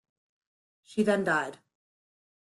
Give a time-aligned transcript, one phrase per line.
[0.81, 1.59] She then died.